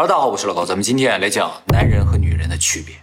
[0.00, 2.94] 大家好，我是老高，咱们今天来讲男人和女人的区别。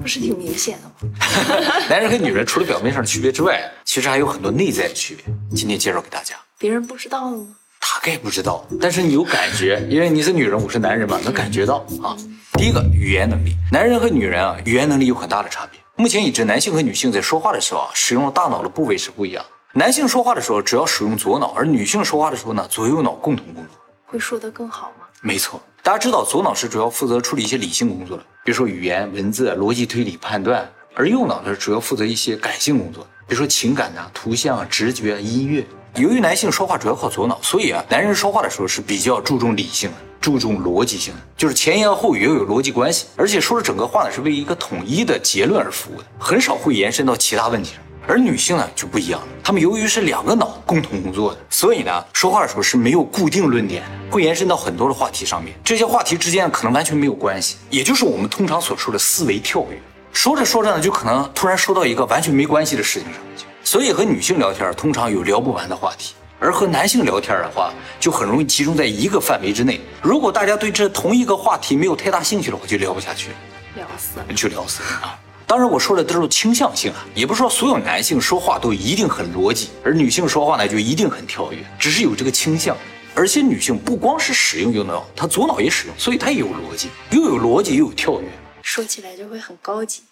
[0.00, 1.14] 不是挺明显的吗？
[1.90, 5.26] 男人和女人除了表面上的区别之外，其实还有很多内在的区别。
[5.54, 6.34] 今天介绍给大家。
[6.56, 7.46] 别人不知道吗？
[7.78, 12.16] 大概不知道，但是你有感觉，因为你是女人，我是男人嘛，能感觉到啊。
[12.54, 15.78] 第一个，语言能力，男人和女人啊，语言能力有很大的差别。
[15.96, 19.44] 目前已知，男性和女性在说话的时候啊，使用大脑的部位是不一样。
[19.74, 23.64] 男性说话的时候主要使用左脑，而女性说话的时候呢，左右脑共同工作。
[24.06, 25.04] 会说得更好吗？
[25.20, 30.60] 没错，大家知道左脑是主要负责处理一些理性工作的，比如说语言、文字、逻辑推理、判断；
[30.96, 35.64] 而右脑呢，主要负责一些感性工作，比如说情感呐、图像啊、直觉、啊音乐。
[35.94, 47.80] 由于男性说话主要靠左脑，所以啊，男人说话的时候是比较注重理性的，注重逻辑性的，就是前言后语要有逻辑关系，而且说的整个话呢是为一个统一的结论而服务的，很少会延伸到其他问题上。
[48.08, 55.54] 而女性呢就不一样了，她们由于是两个脑共同工作的，所以呢说话的时候是没有固定论点，会延伸到很多的话题上面。
[55.64, 59.80] 这些话题之间可能完全没有关系，也就是我们通常所说的思维跳跃。
[60.12, 63.44] 说着说着呢，就可能突然说到一个完全没关系的事情上面去。
[63.62, 69.80] 所以和女性聊天通常有聊不完的话题，而和男性聊天的话就很容易集中在一个范围之内。
[70.00, 73.30] 如果大家对这同一个话题没有太大兴趣的话，就聊不下去，
[73.74, 75.18] 聊死了，就聊死了啊。
[75.46, 82.76] 当然，我说的都是倾向性啊，也不是说所有男性说话都一定很逻辑，而女性说话呢就一定很跳跃，只是有这个倾向。
[83.14, 88.28] 而且女性不光是使用右脑，她左脑也使用，所以她也有逻辑，又有逻辑又有跳跃，
[88.60, 90.02] 说起来就会很高级。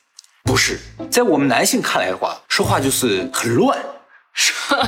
[0.44, 0.78] 不是，
[1.10, 3.76] 在我们男性看来的话，说话就是很乱，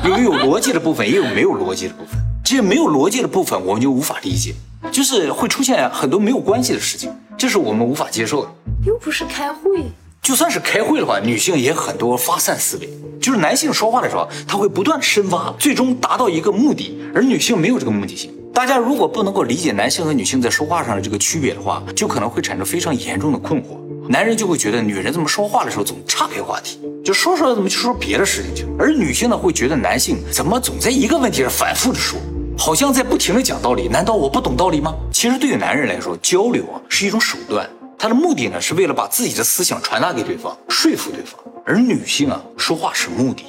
[0.05, 2.14] 有有逻辑的部分，也有没有逻辑的部分。
[2.44, 4.55] 这些没有逻辑的部分，我们就无法理解，
[4.92, 8.50] 就是会出现很多没有关系的事情，这是我们无法接受的。
[8.86, 9.84] 又不是开会。
[10.27, 12.91] 就算是开会的话，女性也很多发散思维。
[13.20, 18.34] 就是男性说话的时候，他会不断深挖，最终达到一个目的，而女性没有这个目的性。
[18.52, 23.78] 大家如果不能够理解男性和女性在说话上的这个区别的话，就可能会产生非常严重的困惑。
[24.08, 28.66] 男人就会觉得女人怎么说话的时候总岔开话题，就说说怎么就说别的事情去。
[28.77, 32.19] 而女性呢，会觉得男性怎么总在一个问题上反复的说，
[32.58, 33.87] 好像在不停的讲道理。
[33.87, 34.93] 难道我不懂道理吗？
[35.12, 37.64] 其实对于男人来说，交流啊是一种手段。
[37.98, 41.40] 他的目的呢，是为了把自己的思想传达给对方，说服对方。
[41.64, 43.44] 而女性啊，说话是目的，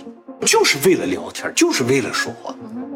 [0.45, 2.55] 就是为了聊天，就是为了说话。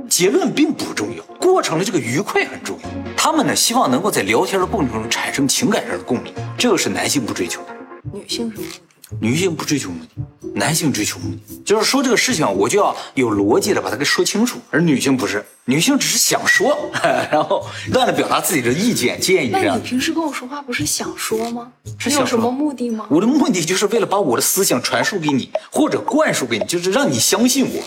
[0.10, 2.90] 结论并不重要，过程的这个愉快很重要。
[3.16, 7.76] 他们呢，希望能够在聊天的过程中产生情感上的共鸣，这个是男性不追求的。
[8.12, 8.82] 女性是目的，
[9.20, 14.58] 女性不追求目的，男性追求目的，就是说这个事情我就要有逻辑的把它给说清楚。
[14.70, 15.46] 而女性不是。
[15.66, 16.90] 女性只是想说，
[17.32, 19.50] 然后乱的表达自己的意见建议。
[19.50, 21.72] 那你平时跟我说话不是想说吗？
[22.06, 23.06] 你有什么目的吗？
[23.10, 27.84] 我的目的就是为了把我的思想传输给你，或者灌输给你，就是让你相信我。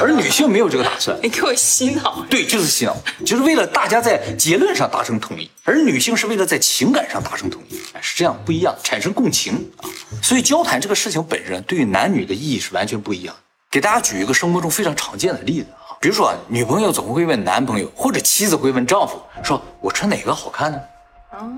[0.00, 1.16] 而女性没有这个打算。
[1.22, 2.26] 你给我洗脑。
[2.28, 5.48] 对，就是洗脑，就是为了大家在结论上达成统一。
[5.62, 9.88] 而女性是为了在情感上达成统一，是这样不一样，产生共情啊。
[10.20, 13.34] 所以交谈这个事情本身对于男女的意义是完全不一样。
[13.70, 15.66] 给大家举一个生活中非常常见的例子。
[16.04, 20.78] 比如说，女朋友总会问男朋友，或者妻子会问丈夫，说我穿哪个好看呢？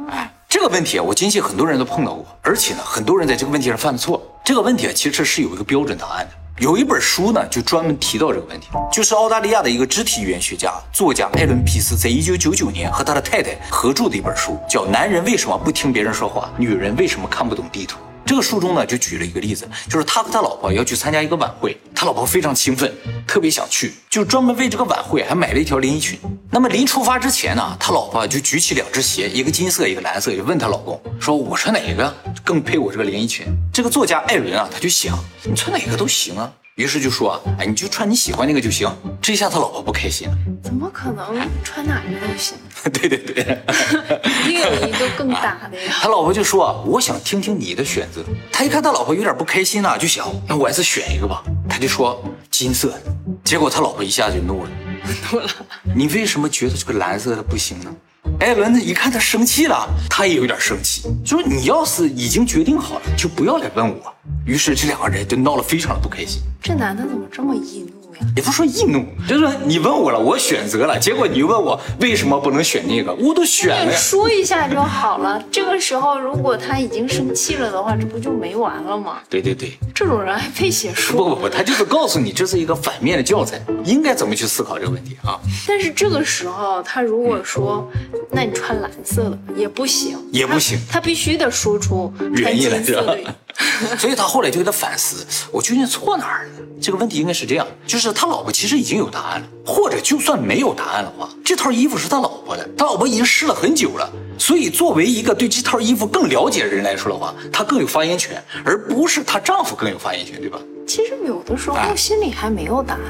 [0.08, 4.22] 哎，这个问题啊，我坚信很多人都碰到过，而且呢，很多人在这个问题上犯错。
[4.44, 6.64] 这个问题啊，其实是有一个标准答案的。
[6.64, 17.96] 有一本书呢，就专门提到这个问题，就是澳大利亚的一个肢体语言学家、作家艾伦·皮斯在一九九九年和他的太太合著的一本书，叫《男人为什么不听别人说话，女人为什么看不懂地图》。
[18.26, 22.92] 这个书中呢，就举了一个例子，就是他和他老婆要去参加一个晚会，他老婆非常兴奋，
[23.25, 26.19] 特别想去，就专门为这个晚会还买了一条连衣裙。
[26.50, 36.53] 那么临出发之前呢，他老婆就举起两只鞋，一个金色，一个蓝色，就问他老公说：“我穿哪个更配我这个连衣裙？”这个作家艾伦啊，他就想，你穿哪个都行啊。
[36.76, 38.87] 于是就说：“哎，你就穿你喜欢那个就行。”
[39.22, 40.37] 这下他老婆不开心了。
[40.62, 42.59] 怎么可能穿哪个都行？
[42.92, 43.59] 对 对对，
[44.44, 45.91] 一定 有一个更大的呀。
[46.03, 48.22] 他老婆就说：“我想听听你的选择。”
[48.53, 52.22] 他一看他老婆有点不开心了，就想：“那我还是选一个吧。”他就说
[52.53, 52.93] ：“金色。”
[53.43, 54.70] 结果他老婆一下就怒了，
[55.32, 55.48] 怒了。
[55.94, 57.97] 你为什么觉得这个蓝色的不行呢？
[58.38, 64.14] 艾伦一看他生气了，他也有点生气，就是：“你要是已经决定好了，就不要来问我。”
[64.44, 66.43] 于是这两个人就闹得非常的不开心。
[66.62, 67.87] 这男的怎么这么阴
[68.20, 68.26] 怒？
[68.36, 73.92] 也不说易怒，就是你问我了，我选择了，结果你问我为什么不能选那个，我都选了。
[73.92, 75.42] 说一下就好了。
[75.50, 79.18] 这个时候如果他已经生气了的话，这不就没完了吗？
[79.28, 81.16] 对对对，这种人还配写书？
[81.16, 85.38] 不不不，他就是告诉你这是一个反面的教材，应该怎么去思考这个问题啊？
[85.66, 87.88] 但是这个时候他如果说，
[88.30, 92.76] 那你穿蓝色的也不行，也不行，他必须得说出原因来。
[93.99, 96.50] 所以他后来就给他反思，我究竟错哪儿了？
[96.81, 110.59] 这个问题应该是这样，就是他老婆其实已经有答案了，或者就算没有答案的话，这套衣服是他老婆的，他老婆已经试了很久了，所以，作为一个对这套衣服更了解的人来说的话，他更有发言权，而不是她丈夫更有发言权，对吧？
[110.87, 113.00] 其实有的时候心里还没有答案。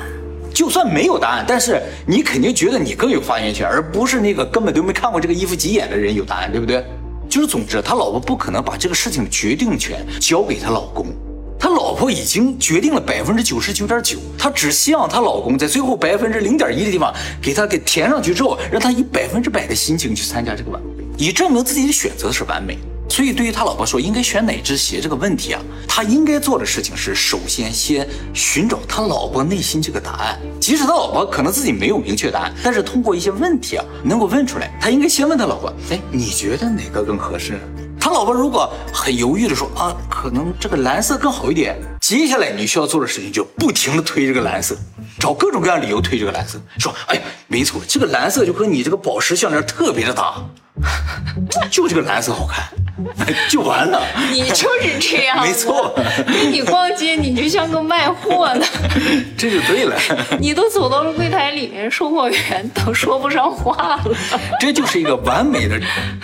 [0.54, 6.82] 就算没有答案，但是你肯定觉得你更有发言权，而不是那个根本都没看过这个衣服几眼的人有答案，对不对？
[7.28, 11.06] 就是总之，他老婆不可能把这个事情的决定权交给他老公，
[11.58, 20.88] 他老婆已经决定了百分之九十九点九，他只希望她老公在最后百分之零点一的地方给他给填上去之后，让他以百分之百的心情去参加这个晚会，
[21.18, 22.95] 以证明自己的选择是完美的。
[23.08, 30.38] 所以，对于他老婆说应该选哪只鞋这个问题啊，他应该做的事情是，首先先寻找他老婆内心这个答案。
[30.60, 34.70] 即使他老婆可能自己没有明确答案，但是通过一些问题啊，能够问出来。
[34.80, 37.58] 他应该先问他老婆：“哎，你觉得哪个更合适？”
[37.98, 44.76] 他老婆如果很犹豫的说：“啊，可能这个蓝色更好一点。”接下来你需要做的事情就不停的推这个蓝色，
[45.18, 50.36] 找各种各样理由推这个蓝色，说：“哎，没错，这个蓝色就和你这个宝石项链特别的搭，
[51.70, 52.64] 就这个蓝色好看。”
[53.50, 54.00] 就完了，
[54.32, 55.94] 你就是这样，没错。
[56.26, 58.64] 跟你逛街，你就像个卖货的，
[59.36, 59.94] 这就对了。
[60.40, 64.02] 你都走到了柜台里面，售货员都说不上话了。
[64.58, 65.78] 这就是一个完美的，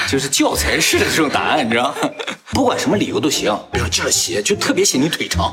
[0.09, 2.09] 就是教材式的这种答案，你知道吗？
[2.53, 5.53] 不管什么理由都行，比如说这鞋就特别显你腿长，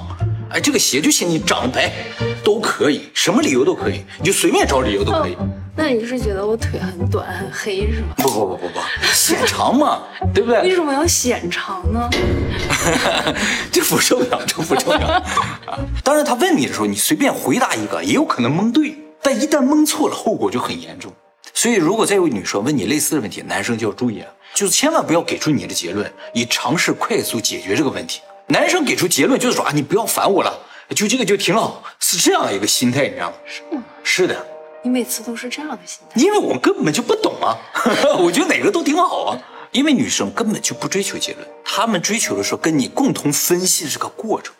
[0.51, 1.91] 哎，这个鞋就显你长白，
[2.43, 5.37] 都可以，什么理由都可以，你就随便找理由都可以。
[5.75, 8.07] 那你是觉得我腿很短很黑是吗？
[8.17, 8.79] 不不不不不，
[9.13, 10.01] 显长嘛，
[10.33, 10.61] 对不对？
[10.63, 12.09] 为什么要显长呢？
[13.71, 15.23] 这不重要，这不重要。
[16.03, 18.97] 当然，他问你的时候，你随便回答一个，也有可能蒙对。
[19.21, 21.13] 但一旦蒙错了，后果就很严重。
[21.53, 28.21] 所以，如果再有女生问你类似的问题，男生就要注意了，就是千万不要给出你的结论，以尝试快速解决这个问题。
[28.49, 30.59] 男生给出结论就是说啊，你不要烦我了，
[30.95, 33.35] 就这个就挺好，是这样一个心态，你知道吗？
[33.45, 33.83] 是吗？
[34.03, 34.45] 是的。
[34.81, 37.57] 你每次都是这样的心态，因为我根本就不懂啊！
[38.17, 39.37] 我觉得哪个都挺好啊。
[39.71, 44.51] 因为女生根本就不追求结论，她们追求的是跟你共同分析这个过程。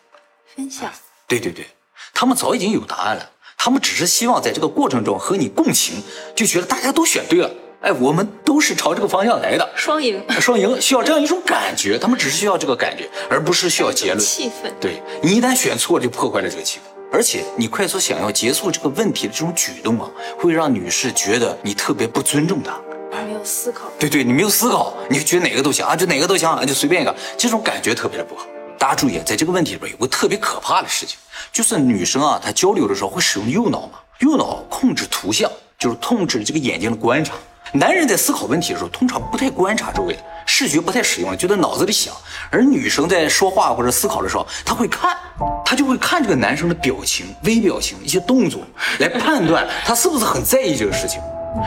[0.54, 0.88] 分享。
[1.26, 1.66] 对对对，
[2.14, 6.00] 她们早已经有答案了，她们只是希望在这个过程中和你共情，
[6.36, 14.18] 就觉得大家都选对了，哎，我们都是朝这个方向来的，双赢，双赢，需要这样一种感觉，他们只是需要这个感觉，而不是需要结论。
[14.18, 14.70] 气氛。
[14.78, 16.82] 对你一旦选错，就破坏了这个气氛。
[17.10, 20.06] 而且你快速想要结束这个问题的这种举动啊，
[20.38, 22.78] 会让女士觉得你特别不尊重她，
[23.26, 23.88] 没有思考。
[23.98, 28.44] 对对，你没有思考，你就觉得哪个都行啊，就哪个都行啊，就随便一个，这种感觉特别的不好。
[28.78, 31.16] 大家注意，在这个问题里边有个特别可怕的事情，
[31.50, 37.32] 就是女生啊，她交流的时候会使用右脑嘛，右脑控制图像，就是控制这个眼睛的观察。
[37.72, 40.20] 男人在思考问题的时候，通常不太观察周围的。
[40.44, 42.12] 视觉不太使用了，就在脑子里想。
[42.50, 45.16] 而女生在说话或者思考的时候，她会看，
[45.64, 48.62] 她就会看这个男生的表情、微表情、一些动作，
[48.98, 51.20] 来判断他是不是很在意这个事情。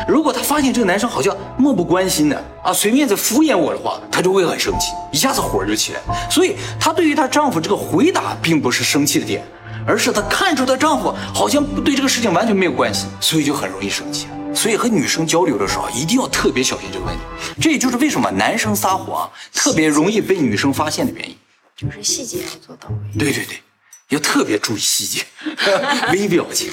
[0.05, 6.01] 如果她发现这个男生好像漠不关心的啊，随便在敷衍我的话，她就会很生气，一下子火就起来。
[6.29, 9.41] 所以她对于她丈夫这个回答，并不是生气的点，
[9.87, 14.27] 而是她看出她丈夫好像对这个事情完全没有关系，所以就很容易生气。
[14.53, 17.21] 所以和女生交流的时候，一定要特别小心这个问题。
[17.61, 21.37] 这也就是为什么男生撒谎特别容易被女生发现的原因，
[21.75, 23.19] 就是细节要做到位。
[23.19, 23.61] 对对对，
[24.09, 25.23] 要特别注意细节，
[26.13, 26.71] 微表情，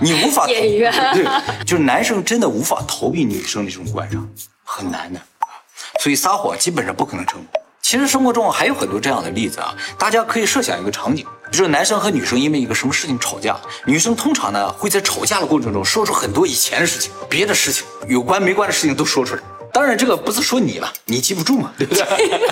[0.00, 1.24] 你无法演员对，
[1.64, 4.18] 就是男生真的无法逃避女生的这种观察，
[4.64, 5.20] 很难的。
[6.00, 7.60] 所以撒谎基本上不可能成功。
[7.82, 19.42] 其实生活中还有很多这样的例子啊，大家可以设想一个场景，就是男生和女生因为一个什么事情吵架，女生通常呢会在吵架的过程中说出很多以前的事情、别的事情、有关没关的事情都说出来。
[19.72, 22.02] 当然这个不是说你了，你记不住嘛，对不对？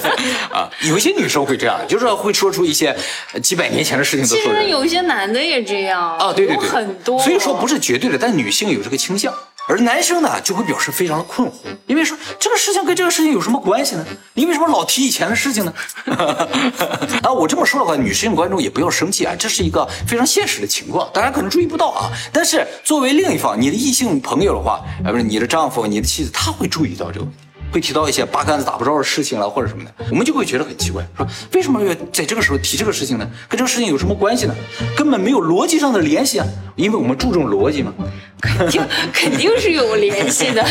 [0.54, 2.96] 啊，有一些女生会这样，就是会说出一些
[3.42, 4.60] 几百年前的事情都说出来。
[4.60, 7.20] 其实有一些男的也这样啊，对对对，很多。
[7.20, 9.34] 所以说不是绝对的，但女性有这个倾向。
[9.68, 11.52] 而男生呢，就会表示非常的困惑，
[11.86, 14.06] 因为说这个事情跟这个事情有什么关系呢？
[14.32, 15.74] 你为什么老提以前的事情呢？
[17.22, 22.10] 啊，我这么说的话，女性观众也不要生气啊，这是一个非常现实的情况，大家可能注意不到啊。
[22.32, 27.38] 但是作为另一方，你的异性朋友的话，啊，不是你的丈夫、你的妻子，他会注意到这个问题。
[27.72, 33.28] 会提到一些八竿子打不着的事情了，或者什么的，我们就会觉得很奇怪，说为什么要在这个时候提这个事情呢？
[33.48, 34.54] 跟这个事情有什么关系呢？
[34.96, 36.46] 根本没有逻辑上的联系啊！
[36.76, 37.92] 因为我们注重逻辑嘛，
[38.40, 38.82] 肯定
[39.12, 40.64] 肯定是有联系的，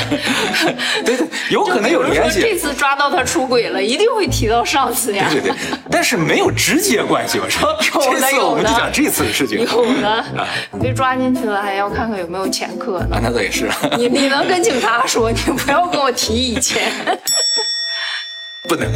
[1.06, 2.40] 对对，有可能有联系。
[2.40, 5.28] 这次抓到他出轨了，一定会提到上次呀。
[5.30, 5.58] 对对对，
[5.92, 7.76] 但是没有直接关系嘛，是吧？
[7.80, 9.60] 这次我们就讲这次的事情。
[9.60, 10.24] 有呢，
[10.72, 13.20] 你被抓进去了，还要看看有没有前科呢。
[13.22, 13.70] 那倒也是。
[13.98, 16.87] 你你能跟警察说，你不要跟我提以前。
[18.68, 18.92] 不能，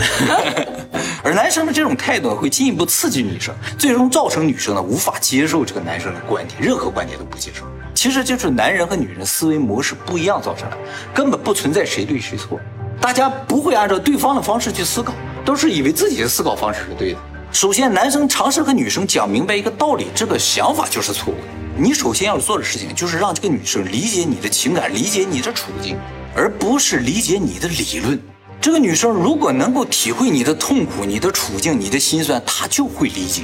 [1.24, 7.64] 而男生的这种态度会进一步刺激女生，最终造成女生呢无法接受这个男生的观点，任何观点都不接受。
[7.94, 10.78] 其实就是男人和女人思维模式不一样造成的，
[11.14, 12.60] 根本不存在谁对谁错。
[13.00, 15.14] 大家不会按照对方的方式去思考，
[15.46, 17.20] 都是以为自己的思考方式是对的。
[17.54, 21.61] 首先，男生尝试和女生讲明白一个道理，这个想法就是错误的。
[21.78, 25.98] 你首先要做的事情就是让这个女生理解你的情感，理解你的处境，
[26.36, 28.20] 而不是理解你的理论。
[28.60, 33.44] 这个女生如果能够体会你的痛苦、你的处境、你的心酸，她就会理解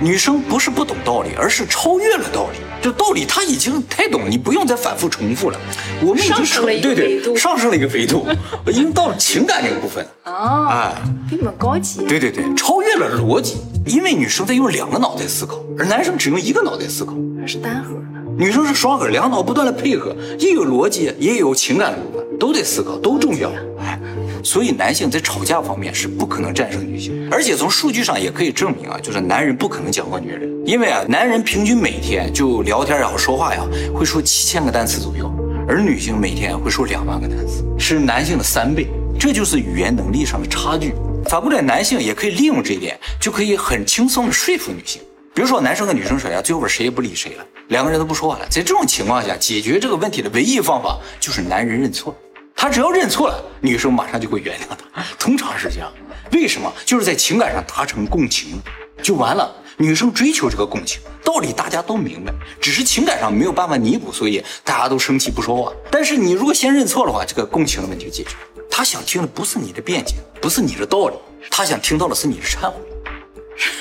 [0.00, 0.08] 你。
[0.08, 2.58] 女生不是不懂道理，而是超越了道理。
[2.86, 5.58] 这道理他已经太懂，你不用再反复重复了。
[6.00, 8.24] 我们已经上升了一个对对上升了一个维度，
[8.68, 10.06] 已经到了情感这个部分。
[10.24, 10.94] 哦，哎，
[11.28, 12.06] 比你们高级。
[12.06, 17.12] 对对对，超越了逻辑，因为女生在用两个脑袋思考，而男生只用一个脑袋思考。
[17.40, 18.02] 还是单核的。
[18.38, 23.50] 女生是双核，两个脑不断的配合，也有逻辑，也有情感的部分，都得思考，都重要。
[23.80, 23.98] 哎，
[24.44, 35.32] 所以男性在吵架方面是不可能战胜女性，而且从数据上也可以证明啊，就是男人不可能讲过女人，因为啊，男人平均每天就聊天也好说话呀，会说七千个单词左右，
[35.68, 40.92] 而女性每天会说两万个单词，是男性的三倍，这就是语言能力上的差距。
[41.26, 45.00] 反过来，男性也可以利用这一点，就可以很轻松的说服女性。
[45.32, 48.46] 比如说，男生和女生吵架，最后边谁也不理谁了，两个人都不说话了。
[48.50, 52.12] 在这种情况下，解决这个问题的唯一方法就是男人认错。
[52.56, 55.04] 他只要认错了，女生马上就会原谅他。
[55.16, 55.92] 通常是这样，
[56.32, 56.72] 为什么？
[56.84, 58.60] 就是在情感上达成共情
[59.00, 59.54] 就完了。
[59.78, 65.70] 女生追求这个共情，道理大家都明白，只是情感上没有办法弥补，所以大家都生气不说话。
[65.90, 68.64] 但是你如果先认错的话，这个共情的问题就解决了。
[68.70, 71.16] 他想听的不是你的辩解，不是你的道理，
[71.50, 72.74] 他想听到的是你的忏悔。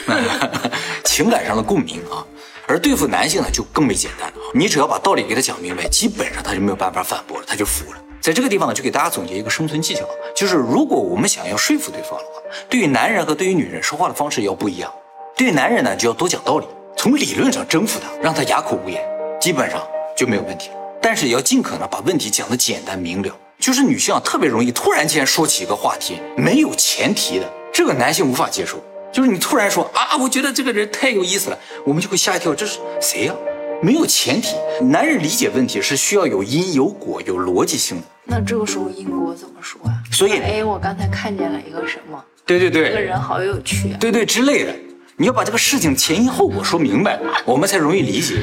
[1.06, 2.28] 情感上的共鸣啊，
[2.68, 8.02] 而对付男性呢就更为简单了，你只要把道理给他讲明白，基本上他就没有办法反驳了，他就服了。
[8.20, 14.92] 在这个地方呢，就给大家总结一个生存技巧，就是如果我们想要说服对方的话，对于男人和对于女人说话的方式要不一样。
[15.38, 16.66] 对男人呢，就要多讲道理，
[16.96, 19.04] 从理论上征服他，让他哑口无言，
[19.40, 20.76] 基本上就没有问题了。
[21.02, 23.30] 但是也要尽可能把问题讲得简单明了。
[23.60, 28.82] 就是女性啊，特别容易突然间说起一个话题，没有前提的，这个男性无法接受。
[29.12, 33.34] 就是你突然说啊，我觉得这个人太有意思了，我们就会吓一跳，这是谁呀、
[33.82, 38.04] 没有前提，男人理解问题是需要有因有果、有逻辑性的。
[38.24, 40.00] 那这个时候因果怎么说啊？
[40.14, 43.98] 所以哎，我刚才看见了一个什么，对对对这个，人好有趣啊。
[44.00, 44.74] 对对之类的，
[45.18, 48.36] 你要把这个事情前因后果说明白，我们才容易理解。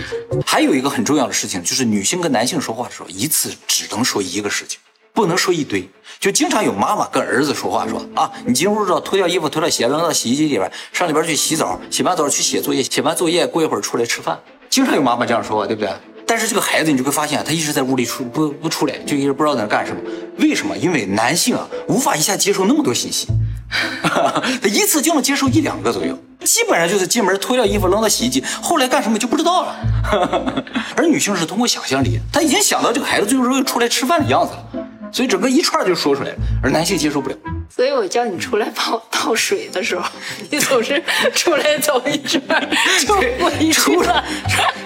[0.46, 4.78] 还有一个很重要的事情，就是女性跟男性说话的时候，一次只能说一个事情，
[5.12, 5.86] 不能说一堆。
[6.18, 14.40] 就经常有妈妈跟儿子说话说啊，你进屋之后脱掉衣服、脱掉鞋，扔到洗衣机里边，上里边去洗澡，洗完澡去写作业，写完作业过一会儿出来吃饭。
[14.70, 15.90] 经常有妈妈这样说话，对不对？
[16.26, 20.00] 但是这个孩子你就会发现，他一直在屋里出不不出来，就一直不知道在那干什么。
[20.38, 20.74] 为什么？
[20.78, 23.26] 因为男性啊无法一下接受那么多信息，
[24.02, 29.76] 他一次就能接受一两个左右，基本上就是进门脱掉衣服扔到洗衣机，后来干什么就不知道了。
[30.96, 37.36] 而女性是通过想象力，她已经想到这个孩子最后会出来吃饭的样子了，所以整个一串就说出来了，而男性接受不了。
[37.74, 40.04] 所以我叫你出来帮我倒水的时候，
[40.50, 41.02] 你总是
[41.34, 42.68] 出来走一圈儿
[43.00, 44.22] 就出来。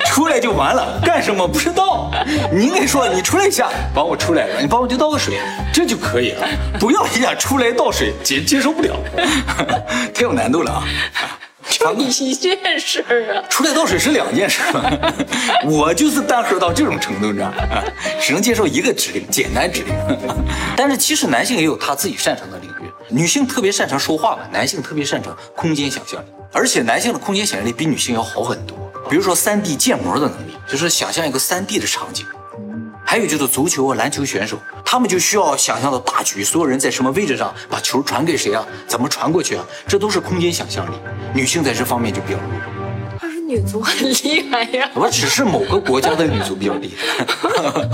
[0.06, 2.10] 出来就完了，干什么不知道。
[2.50, 5.38] 你应该说你出来一下，帮我出来了，你帮我去倒个水，
[5.74, 6.48] 这就可以了。
[6.78, 8.96] 不要一下出来倒水，接接受不了，
[10.14, 10.84] 太有难度了啊。
[11.78, 13.42] 就你一件事儿啊。
[13.48, 14.60] 出来倒水是两件事，
[15.64, 17.56] 我就是单核到这种程度，你知道吗？
[18.20, 19.94] 只能接受一个指令，简单指令。
[20.76, 28.76] 但是其实男性也有他自己擅长的领域，女性特别擅长说话嘛，男性特别擅长空间想象力，而且男性的空间想象力比女性要好很多。
[29.08, 32.26] 比如说三 D 建模的能力，就是想象一个三 D 的场景。
[33.08, 40.94] 还有就是足球啊、篮球选手，他们就需要想象到大局，所有人在什么位置上，把球传给谁啊，怎么传过去啊，这都是空间想象力。
[41.34, 42.46] 女性在这方面就比较弱。
[43.18, 44.88] 她是女足很厉害呀。
[44.94, 47.26] 我只是某个国家的女足比较厉害。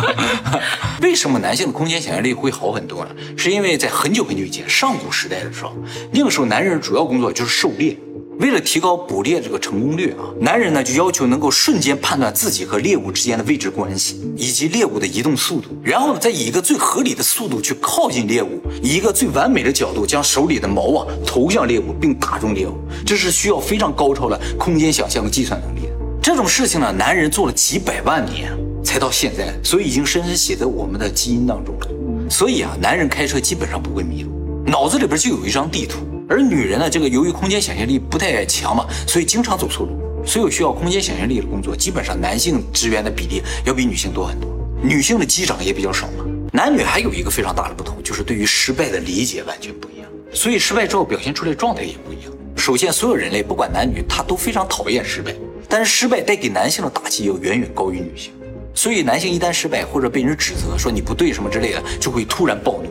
[1.01, 3.11] 为什么男性的空间想象力会好很多呢？
[3.39, 5.75] 是因为在很久很久以前，上古时代的时候，
[6.13, 7.97] 那个时候男人主要工作就是狩猎。
[8.43, 25.93] 为了提高捕猎这个成功率啊，男人呢就要求能够瞬间判断自己和猎物之间的位置关系，以及猎物的移动速度，然后呢再以一个最合理的速度去靠近猎物，以一个最完美的角度将手里的矛啊投向猎物并打中猎物，这是需要非常高超的空间想象和计算能力的。
[26.21, 28.51] 这种事情呢，男人做了几百万年
[28.83, 32.29] 才到现在，所以已经深深写在我们的基因当中了。
[32.29, 34.33] 所以啊，男人开车基本上不会迷路，
[34.67, 35.99] 脑子里边就有一张地图。
[36.33, 39.93] 而女人呢，这个由于空间想象力不太强嘛，所以经常走错路。
[40.25, 44.49] 所有需要空间想象力的工作，基本上男性职员的比例要比女性多很多，
[44.83, 46.25] 女性的机长也比较少嘛。
[46.51, 52.33] 男女还有一个非常大的不同，就是对于失败的理解完全不一样，所以失败之后表现出来的状态也不一样。
[52.57, 55.35] 首先，所有人类不管男女，他都非常讨厌失败，
[55.69, 58.33] 但是失败带给男性的打击要远远高于女性。
[58.75, 62.89] 所以男性一旦失败或者被人指责说你不对什么之类的，就会突然暴怒。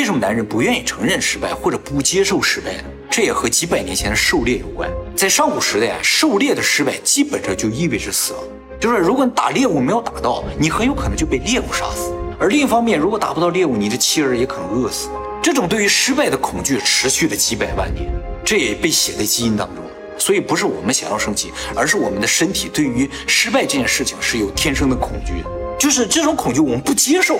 [0.00, 2.84] 为什么男人不愿意承认失败或者不接受失败呢？
[3.10, 4.90] 这也和几百年前的狩猎有关。
[5.14, 8.42] 在上古时代，狩猎的失败基本上就意味着死亡。
[8.80, 12.14] 就是如果你打猎物没有打到，你很有可能就被猎物杀死。
[12.38, 15.10] 而另一方面，如果打不到猎物，你的妻儿也可能饿死。
[15.42, 18.10] 这种对于失败的恐惧持续了几百万年，
[18.42, 19.84] 这也被写在基因当中。
[20.16, 25.50] 所以不是我们想要生气，而是我们的身体对于失败这件事情是有天生的恐惧的。
[25.78, 27.38] 就是这种恐惧我们不接受。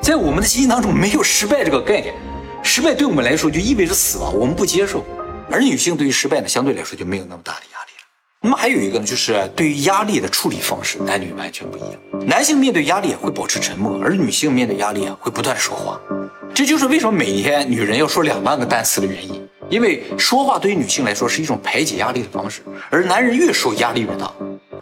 [0.00, 2.14] 在我们的基因当中没有失败这个概念，
[2.62, 5.04] 失败对我们来说就意味着死亡，我们不接受。
[5.50, 8.04] 而女性对于失败呢，相对来说就没有那么大的压力了。
[8.40, 11.90] 那么还有一个呢，就是对于压力的处理方式，男女完全不一样。
[12.26, 16.00] 男性面对压力会保持沉默，而女性面对压力啊会不断说话。
[16.54, 24.32] 这就是为什么每天女人要说两万个单词的原因，因为说话对于女性来说是一种排解压力的方式，而男人越说压力越大。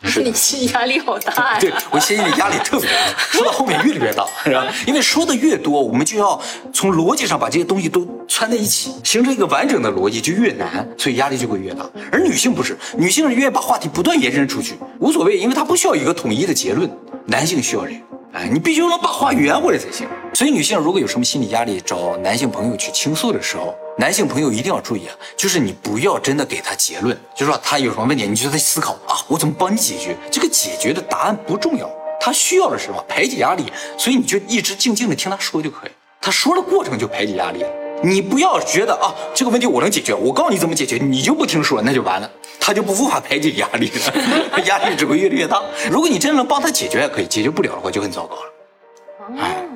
[0.11, 1.58] 是你心压力好大呀！
[1.61, 2.96] 对我心里压力特别大，
[3.30, 4.66] 说到后面越来越大， 是吧？
[4.87, 6.40] 因为说的越多，我们就要
[6.73, 11.84] 从逻辑上把这些东西都串在一起，形成一个完整的逻辑，就越难，所以压力就会越大。
[12.12, 16.90] 而女性不是，女性是愿意把话题不断延伸出去，无所谓，因为她不需要一个统一的结论。
[17.26, 17.99] 男性需要这个，
[18.35, 20.09] 哎，你必须能把话圆回来才行。
[20.35, 23.75] 所以女性如果有什么心理压力，找男性朋友去倾诉的时候。
[23.97, 30.17] 男性朋友一定要注意啊，就是你不要真的给他结论，就说他有什么问题，你就在思考啊，我怎么帮你解决？
[30.33, 31.88] 这个解决的答案不重要，
[32.21, 33.00] 他需要的是什么？
[33.09, 35.91] 排解压力，所以你就一直静静的听他说就可以。
[36.21, 37.64] 他说的过程就排解压力，
[38.03, 45.63] 你不要觉得啊，这个问题我能解决，我告诉你怎么解决，你就不听说，那就完了，他就不无法排解压力了， 压力只会越来越大。
[45.91, 49.41] 如果你真的能帮他解决，也可以；解决不了的话，就很糟糕了。
[49.41, 49.67] 哎。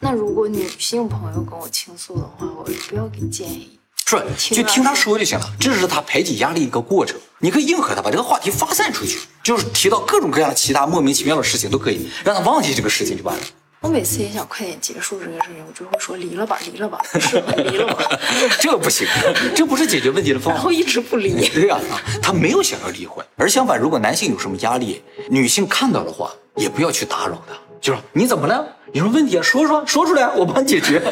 [0.00, 5.46] 那如果女性朋友跟我倾诉的话，我不要给建议，是就听他说就行了。
[5.58, 13.42] 这是他排解压力一个过程，你可以应和他，把这个话题发散出去，就是提到各种各样的其他莫名其妙的事情都可以，让他忘记这个事情就完了。
[13.84, 17.98] 我每次也想快点结束这个事情，我就会说离了吧，离了吧， 是离了吧。
[18.58, 19.06] 这不行，
[19.54, 20.54] 这不是解决问题的方法。
[20.54, 21.46] 然后一直不离。
[21.52, 21.78] 对呀，
[22.22, 27.54] 他没有想要离婚，而相反，如果男性有什么压力，女性看到的话，也不要去打扰他。
[27.78, 28.66] 就说你怎么了？
[28.94, 29.42] 有什么问题啊？
[29.42, 31.02] 说说说出来，我帮你解决，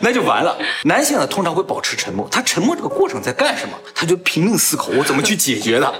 [0.00, 0.58] 那就完了。
[0.82, 3.78] 男性呢，通常会保持沉默，他沉默这个过程在干什么？
[3.94, 5.92] 他就拼命思考我怎么去解决它。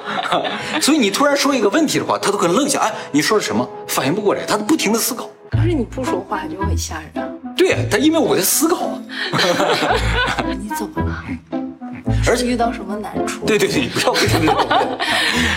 [0.80, 2.80] 所以你突然说一个问题的话，他都可能愣下。
[2.80, 3.68] 哎，你说的什么？
[3.86, 5.30] 反应不过来，他不停的思考。
[5.50, 7.24] 可是你不说话就很吓人。
[7.24, 8.98] 啊对他，因为我在思考。
[10.58, 11.24] 你怎么了？
[12.26, 13.44] 而且遇到什么难处？
[13.44, 14.98] 对对对，你不要不停的，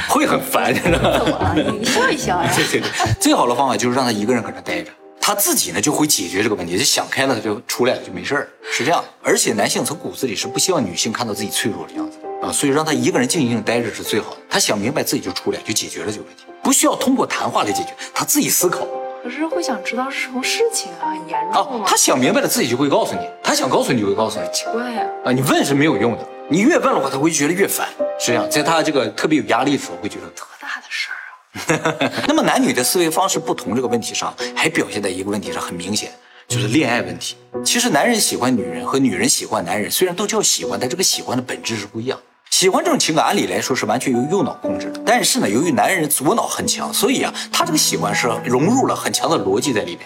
[0.09, 1.17] 会很烦，知道吗？
[1.17, 1.55] 怎么了？
[1.79, 2.51] 你笑一笑呀。
[2.55, 9.01] 对对对，最好的方法就是让他一个人搁那待着，他自己呢就会解决这个问题，就想开了他就出来了，就没事儿，是这样。
[9.23, 14.37] 而且男性从骨子里是不希望女性看到自己脆弱的样子啊，所以让他一个人静静待着是最好的。
[14.49, 18.85] 他想明白自己就出来，就解决了这个问题，不需要通过谈话来解决，他自己思考。
[19.23, 21.85] 可是会想知道是什么事情啊，很严重吗？
[21.87, 24.45] 他想明白了自己就会告诉你，他想告诉你就会告诉你。
[24.51, 25.05] 奇怪呀！
[25.23, 26.27] 啊，你问是没有用的。
[26.49, 27.87] 你越问的话，他会觉得越烦，
[28.19, 28.45] 是这样。
[28.49, 32.21] 在他这个特别有压力的时候，会觉得多大的事儿啊。
[32.27, 36.11] 那么男女的思维方式不同，这个问题上还表现在一个问题上很明显，
[36.49, 37.37] 就是恋爱问题。
[37.63, 42.19] 其实男人喜欢女人和女人喜欢男人，虽然都叫喜欢，但这个喜欢的本质是不一样。
[42.53, 50.01] 喜欢这种情感，按理来说是完全由右脑控制的，但是呢，由于男人左脑很强，所以啊，他这个喜欢是融入了很强的逻辑在里面。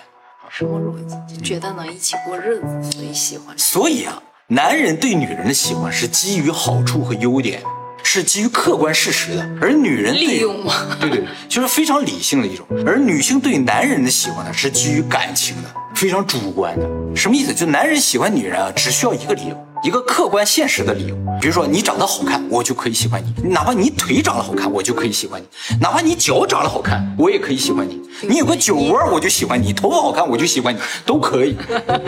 [0.49, 1.35] 什么逻辑？
[1.35, 3.53] 就觉得能一起过日子，所以喜欢。
[3.57, 4.23] 所以啊。
[4.47, 7.61] 男人对女人的喜欢是基于好处和优点，
[8.01, 10.73] 是基于客观事实的，而女人利用吗？
[11.01, 12.65] 对对，就是非常理性的一种。
[12.85, 16.87] 而女性对男人的喜欢呢，是基于感情的，非常主观的。
[17.13, 17.53] 什么意思？
[17.53, 19.66] 就男人喜欢女人啊，只需要一个理由。
[19.83, 25.45] 一个客观现实的理由，比如说你长得好看，我就可以喜欢你；哪怕你腿长得好看，我就可以喜欢你；
[25.79, 28.01] 哪怕你脚长得好看，我也可以喜欢你。
[28.21, 31.55] 你有个酒窝，我就喜欢你；头发好看，我就喜欢你，都可以，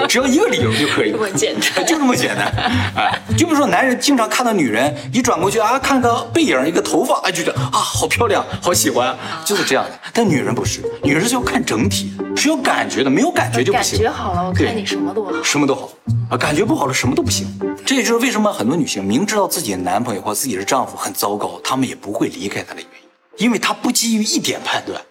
[0.08, 1.12] 只要一个理由就可以。
[1.12, 2.47] 这么简单，就这么简单。
[2.95, 9.91] 哎，就比如说男人经常看到女人一转过去啊，看个背影，一个头发，哎，就觉得啊，好漂亮，好喜欢，就是这样的。
[10.12, 13.99] 但女人不是，女人是要看整体的，是有感觉的，没有感觉就不行。
[13.99, 15.89] 感觉好了，我看你什么都好，什么都好
[16.30, 17.45] 啊，感觉不好了，什么都不行。
[17.86, 22.89] 这也就是为什么很多女性明知道自己的男朋友或自己的丈夫很糟糕，她们也不会离开他的原
[23.38, 25.02] 因，因为她不基于一点判断，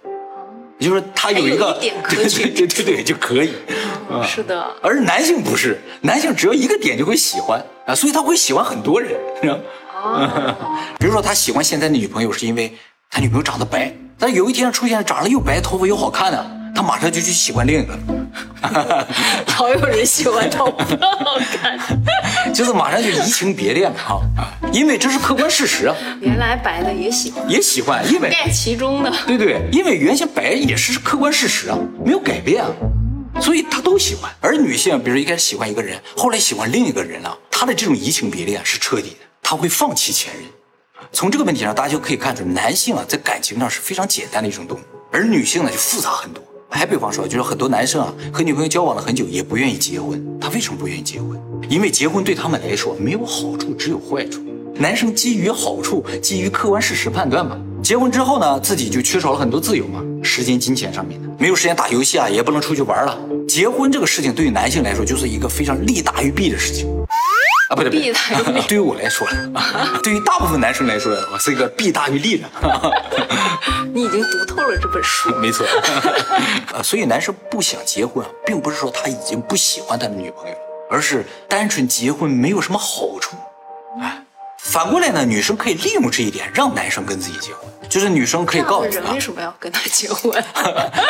[0.79, 3.53] 也就是她有一个对对对对对就可以，
[4.27, 4.67] 是的。
[4.81, 9.13] 而男性不是，男性只要一个点就会喜欢啊，所以他会喜欢很多人，
[9.43, 9.59] 是吧？
[10.99, 12.73] 比如说他喜欢现在的女朋友是因为
[13.11, 19.09] 他女朋友长得白，但有一天出现长得又白、头发又好看的，他马上就去喜欢另一个了。
[19.59, 20.85] 老有人喜欢头发
[21.25, 21.77] 好看，
[22.55, 24.47] 就是马上就移情别恋了哈啊！
[24.73, 25.97] 因为这是客观事实啊。
[26.21, 29.13] 原来白的也喜欢，也喜欢，因为盖其中的。
[29.27, 32.71] 对对，因为原先白也是客观事实啊，没有改变啊。
[33.41, 34.31] 所以他都喜欢。
[34.41, 40.45] 而女性，比如一开始喜欢一个人，后来喜欢另一个人了，她的这种移情别恋是彻底的，她会放弃前任。
[41.11, 46.41] 从这个问题上，大家就可以看出，男性啊在感情上是非常简单的一种动物，而女性呢就复杂很多。
[46.71, 50.23] 还比方说，就是很多男生啊和女朋友交往了很久，也不愿意结婚。
[50.41, 51.41] 他为什么不愿意结婚？
[51.69, 54.41] 因为结婚对他们来说没有好处，只有坏处。
[54.75, 57.59] 男生基于好处，基于客观事实判断嘛。
[57.83, 63.19] 结婚之后呢，自己就缺少了很多自由嘛，时间、金钱上面的，没有时间打游戏啊，也不能出去玩了。
[63.49, 66.87] 结婚这个事情对于男性来说，就是一个非常利大于弊的事情。
[67.69, 68.63] 啊，不对，弊大于利。
[68.67, 69.29] 对于我来说，
[70.03, 72.49] 对于大部分男生来说，我是一个弊大于利的。
[73.93, 75.31] 你已经读透了这本书。
[75.37, 75.67] 没错。
[76.73, 80.55] 呃，所以男生不想结婚啊，并不是说他已经不喜欢他的女朋友，
[80.91, 83.37] 而是单纯结婚没有什么好处。
[84.01, 84.23] 哎，
[84.59, 87.69] 反过来呢，女生可以利用这一点，让男生跟自己结婚。
[87.89, 90.43] 就是女生可以告诉他，为什么要跟他结婚？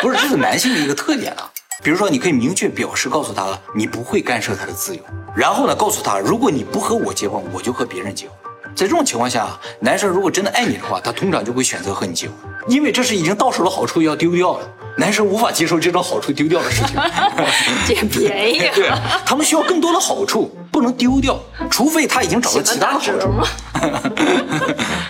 [0.01, 1.49] 不是，这是男性的一个特点啊。
[1.81, 5.01] 比如说，你可以明确表示告诉他，你不会干涉他的自由。
[5.35, 8.35] 然后呢，告诉他，如果你不和我结婚，我就和别人结婚。
[8.75, 12.35] 在这种情况下，男生如果真的爱你的话，他通常就会选择和你结婚，
[12.67, 14.67] 因为这是已经到手的好处要丢掉了。
[14.97, 16.99] 男生无法接受这种好处丢掉的事情，
[17.87, 18.59] 捡便宜。
[18.75, 18.91] 对，
[19.25, 21.39] 他们需要更多的好处，不能丢掉，
[21.69, 23.11] 除非他已经找到其他的好处。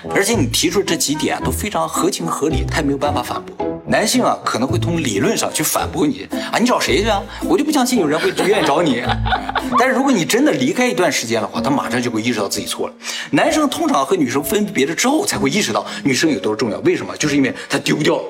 [0.13, 3.78] 而且你提出这几点都非常合情合理，他也没有办法反驳。
[3.89, 7.19] 男性啊，可能会从理论上去反驳你啊，你找谁去啊？
[7.43, 9.03] 我就不相信有人会愿意找你。
[9.79, 12.93] 但是如果你真的离开一段时间的话，他马上就会意识到自己错了。
[13.31, 16.77] 男生通常和女生分别了之后，才会意识到女生有多重要。
[16.81, 17.17] 为什么？
[17.17, 18.23] 就是因为他丢掉了，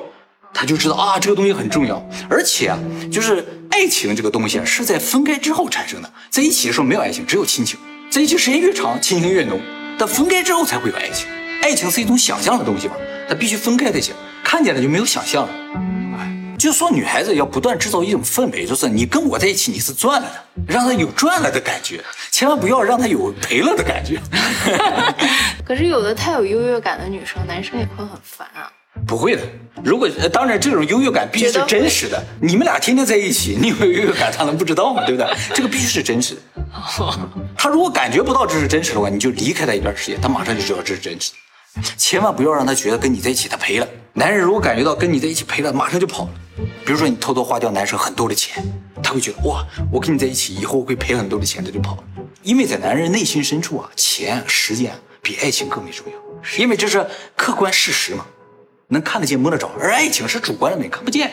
[0.53, 2.01] 他就知道啊，这个东西很重要。
[2.29, 2.79] 而且啊，
[3.11, 6.09] 就是爱情这个东西啊，是在分开之后产生的。
[6.29, 7.77] 在一起的时候没有爱情，只有亲情。
[8.09, 9.59] 在一起时间越长，亲情越浓。
[9.97, 11.27] 但分开之后才会有爱情。
[11.61, 12.93] 爱情是一种想象的东西嘛，
[13.27, 14.15] 它必须分开才行。
[14.51, 15.53] 看见了就没有想象了，
[16.17, 24.19] 哎，就说女孩子要不断制造一种氛围，就是你跟我在一起你是赚了的，让她有赚了的感觉，千万不要让她有赔了的感觉。
[25.63, 28.65] 可是有的太有优越感的女生，男生也会很烦啊。
[29.05, 29.43] 不会的，
[29.83, 35.05] 如果当然这种优越感必须是真实的，你们俩天天在一起，你有优越感，他能不知道吗？
[35.05, 35.31] 对不对？
[35.53, 36.41] 这个必须是真实的。
[37.55, 41.37] 他如果感觉不到这是真实的话，你就离开他一段时间，他马上就知道这是真实的。
[41.97, 43.87] 千万不要让他觉得跟你在一起他赔了。
[44.13, 46.29] 男人如果感觉到跟你在一起赔了，马上就跑了。
[46.85, 48.63] 比如说你偷偷花掉男生很多的钱，
[49.01, 52.03] 他会觉得哇，我跟你在一起以后会赔很多的钱，他就跑了。
[52.41, 57.05] 因为在男人内心深处啊，钱、时间比爱情更为重要，因为这是
[57.35, 58.25] 客观事实嘛，
[58.87, 59.69] 能看得见摸得着。
[59.79, 61.31] 而爱情是主观的，你看不见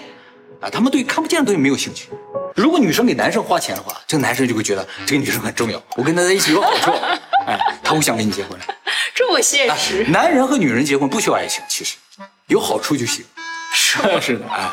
[0.60, 2.08] 啊，他们对看不见的东西没有兴趣。
[2.54, 6.90] 如果女生给男生花钱的话，这个男生就会觉得这个女生很重要，我跟她在一起有好处，
[7.46, 8.58] 哎，他会想跟你结婚。
[9.14, 11.96] 这么现实，男人和女人结婚不需要爱情，其实
[12.46, 13.24] 有好处就行。
[13.72, 14.70] 是 是的，哎，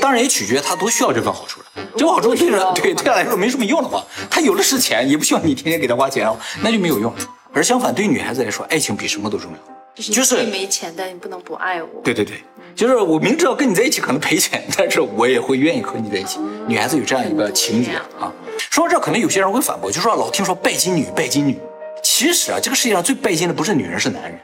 [0.00, 1.66] 当然也取决他多需要这份好处了。
[1.96, 7.12] 这个好处对着对对他来说没什么用的话，他有的是钱，也不需要你天天给他花钱哦，那就没有用。
[7.52, 9.58] 而相反，对女孩子来说，爱情比什么都重要。
[9.96, 12.00] 就是没钱，但你不能不爱我。
[12.02, 12.42] 对对对，
[12.74, 16.40] 就是我明知道跟你在一起可能赔钱，但是我也会愿意和你在一起。
[16.66, 18.32] 女孩子有这样一个情节啊。
[18.70, 21.58] 说到这，可能有些人会反驳，就说老听说拜金女，拜金女。
[22.02, 24.38] 其实啊，这个世界上最拜金的不是女人，是男人。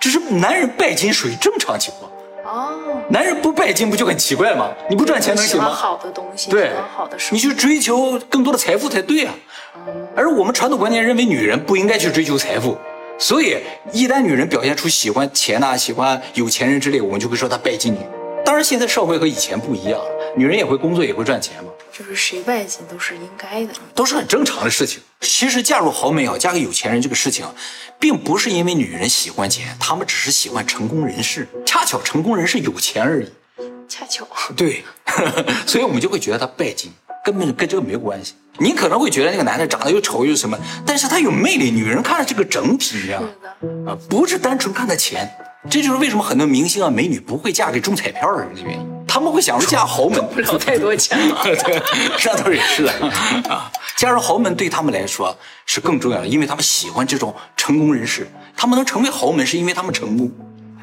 [0.00, 2.10] 只是男人拜金属于正常情况。
[2.44, 2.78] 哦，
[3.10, 4.70] 男人不拜金不就很奇怪吗？
[4.88, 5.68] 你不赚钱能行吗？
[5.68, 9.34] 好的东西，对，好的你去追求更多的财富才对啊。
[10.16, 12.76] 而我们传统观念认为女人不应该去追求财富，
[13.18, 13.58] 所以
[13.92, 17.98] 一旦女人表现出喜欢钱呐、喜欢有钱人之类，我们就会说她拜金女。
[18.44, 21.70] 当然，现在社会和以前不一样了，女人也会工作，也会赚钱嘛。
[21.92, 25.02] 就是谁拜金都是应该的，都是很正常的事情。
[25.20, 27.44] 其实嫁入豪门也好，嫁给有钱人这个事情，
[27.98, 31.48] 并不是因为女人喜欢钱，她们只是喜欢成功人士。
[31.66, 33.28] 恰巧成功人士有钱而已。
[33.88, 34.26] 恰巧。
[34.56, 34.84] 对，
[35.66, 36.92] 所以我们就会觉得她拜金，
[37.28, 38.32] 根本跟这个没有关系。
[38.58, 41.70] 你可能会觉得那个男的长得又丑又什么，但是他有魅力。
[41.70, 43.20] 女人看的这个整体呀，
[43.86, 45.30] 啊，不是单纯看他钱。
[45.68, 49.04] 这就是为什么很多明星啊、美女不会嫁给中彩票的人的原因。
[49.06, 51.42] 他们会想着嫁豪门，不 了太多钱了。
[51.44, 51.82] 对，
[52.16, 52.92] 这倒也是的
[53.50, 53.70] 啊。
[53.96, 55.36] 嫁入豪门对他们来说
[55.66, 58.26] 是更重要的，因为他们喜欢这种成功人士。
[58.56, 60.32] 他们能成为豪门，是因为他们成功，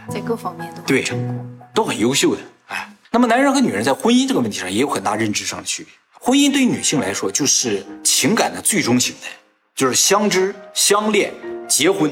[0.10, 2.42] 在各方面都对成功，都很优秀的。
[2.68, 5.92] 哎，那么男人和女人在婚姻这个问题上也有很大认知上的区别。
[6.26, 9.30] 婚姻对于女性来说，就是情感的最终形态，
[9.76, 11.32] 就是相知、相恋、
[11.70, 12.12] 结婚。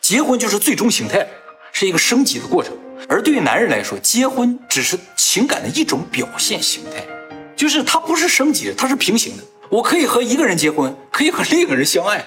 [0.00, 1.24] 结婚就是最终形态，
[1.70, 2.76] 是一个升级的过程。
[3.08, 7.06] 而对于男人来说，结婚只是情感的一种表现形态，
[7.54, 9.44] 就是它不是升级的，它是平行的。
[9.70, 12.26] 我可以和一个人结婚，可以和另一个人相爱，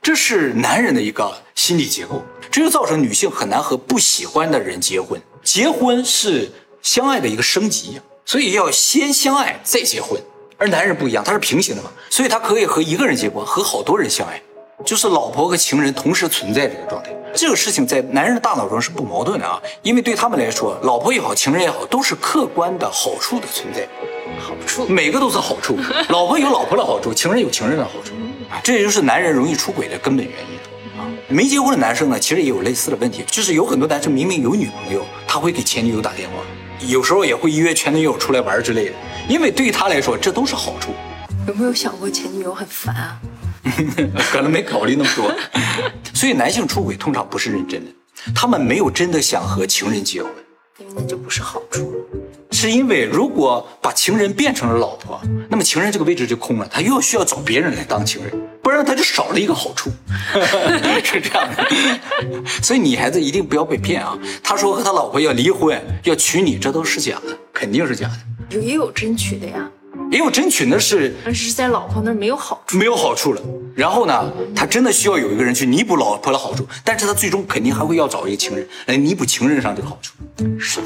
[0.00, 5.20] 这是男人的一个心理结构，这就造成女性很难和不喜欢的人结婚。
[5.42, 6.48] 结婚是
[6.80, 10.16] 相爱的一个升级，所以要先相爱再结婚。
[10.56, 14.40] 而男人不一样，他是平行的嘛，所以他可以和一个人结婚，和好多人相爱，
[14.84, 17.10] 就是老婆和情人同时存在这个状态。
[17.34, 23.88] 这个事情在男人的大脑中是不矛盾的啊，因为对他们来说，老婆也好，情人也好，都是客观的好处的存在，
[24.38, 24.86] 好处。
[24.86, 25.76] 每个都是好处。
[26.10, 28.14] 老婆有老婆的好处，情人有情人的好处
[28.48, 31.10] 啊，这也就是男人容易出轨的根本原因啊。
[31.26, 36.36] 没结婚的男生呢，其实也有类似的问题，就是有很多男生明明有女朋友，他会给前女友打电话，
[36.86, 38.92] 有时候也会约前女友出来玩之类的，
[39.28, 40.92] 因为对于他来说，这都是好处。
[41.46, 43.20] 有没有想过前女友很烦啊？
[44.30, 45.34] 可能没考虑那么多，
[46.12, 47.90] 所以男性出轨通常不是认真的，
[48.34, 50.30] 他们没有真的想和情人结婚，
[50.78, 51.92] 因为那就不是好处。
[52.50, 58.32] 是因为如果把情人变成了老婆，那么情人这个位置就空了，他又需要找别人来当情人，
[58.62, 59.90] 不然他就少了一个好处，
[61.02, 61.66] 是这样的。
[62.62, 64.16] 所以女孩子一定不要被骗啊！
[64.42, 68.14] 他说和他老婆要离婚，要娶你，这都是假的，肯定是假的。
[68.50, 69.70] 也有争取的呀。
[70.10, 73.40] 也有争取，那是但是在老婆那儿没有好处，没有好处了。
[73.74, 80.14] 然后呢，他真的需要有一个人去弥补老婆的好处，但是他最终肯定还会要找一个情人来弥补情人上这个好处。
[80.58, 80.80] 是。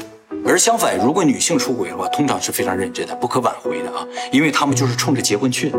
[0.45, 5.77] 而相反，如果女性出轨的话，通常是非常认真的，不可挽回的啊，因为他们就是冲着结婚去的，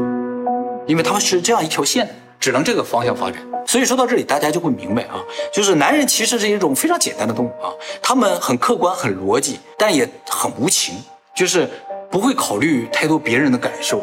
[0.87, 3.41] 因为他们是这样一条线，只能这个方向发展。
[3.67, 7.71] 所以说到这里，大家就会明白啊，就是男人其实是一种非常简单的动物啊，
[8.03, 10.95] 他们很客观、很逻辑，但也很无情，
[11.35, 11.69] 就是。
[12.13, 14.03] 不会考虑太多别人的感受，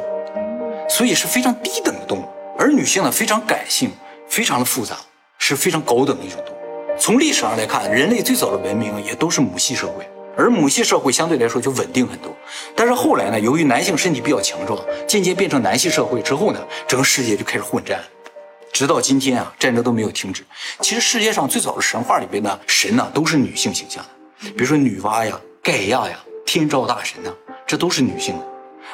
[0.88, 2.26] 所以是非常低等的动物。
[2.58, 3.92] 而女性呢，非常感性，
[4.30, 4.96] 非常的复杂，
[5.38, 6.98] 是非常高等的一种动物。
[6.98, 12.34] 从历史上来看，人类最早的文明也都是母系社会，而母系社会相对来说就稳定很多。
[12.78, 18.02] 但是后来呢，由于男性身体比较强壮，渐渐变成男系社会之后呢，整个世界就开始混战，
[18.72, 20.46] 直到今天啊，战争都没有停止。
[20.80, 27.30] 其实世界上最早的神话里边的神呢，都是女性形象的，比如说女娲呀、盖亚呀、天照大神呐。
[27.68, 28.46] 这都是女性的，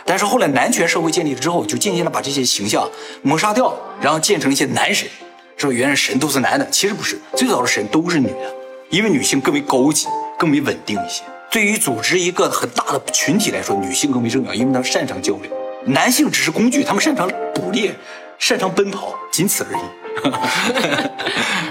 [0.04, 2.90] 但是后来男权社会建立了之后，就渐渐的把这些形象
[3.22, 5.08] 抹杀掉，然后建成一些男神，
[5.56, 8.56] 说原来神都是男的，其实不是，最早的神都是女的，
[8.90, 10.08] 因为女性更为高级，
[10.40, 11.22] 更为稳定一些。
[11.52, 15.52] 对于组织一个很大的群体来说，女性更为重要，因为她们擅长交流，
[15.86, 17.94] 男性只是工具，他们擅长捕猎，
[18.40, 19.82] 擅长奔跑，仅此而已。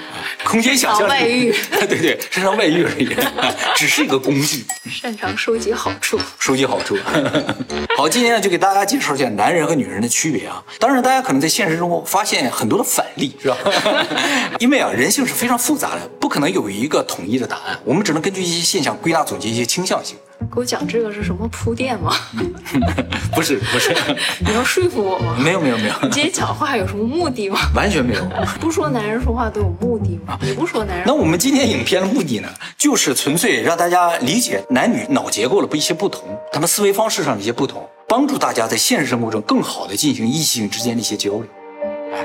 [0.53, 1.51] 空间想象外遇，
[1.89, 3.09] 对对，擅长外遇而已，
[3.75, 6.95] 只是一个工具，擅长收集好处， 收集好处。
[7.97, 10.63] 好，今天呢就给大家介绍一下男人和女人的区别啊。
[10.79, 13.57] 当然，大家可能在现实中发现很多的反例，是吧？
[14.61, 20.17] 因为啊，人性是非常复杂的，不可能有一个统一的答案，我们只能根据一些现象归纳总结一些倾向性。
[20.51, 22.17] 给我讲这个是什么铺垫吗？
[23.35, 23.95] 不 是不是，
[24.41, 25.37] 你要说服我吗？
[25.39, 25.95] 没有没有没有。
[26.01, 27.61] 你今天讲话有什么目的吗？
[27.75, 28.25] 完全没有。
[28.59, 30.39] 不说男人说话都有目的吗？
[30.41, 31.05] 你不说男人。
[31.07, 41.45] 那我们今天影片的目的呢，就是纯粹让大家理解男女脑结构的不一些不同，他们思维方式上的一些不同，帮助大家在现实生活中更好的进行异性之间的一些交流。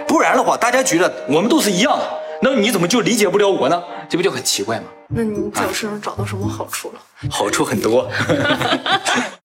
[0.08, 2.10] 不然的话，大家觉得我们都是一样的，
[2.42, 3.82] 那你怎么就理解不了我呢？
[4.10, 4.86] 这不就很奇怪吗？
[5.10, 7.02] 那你在我身上找到什么好处了？
[7.32, 8.10] 好处很多。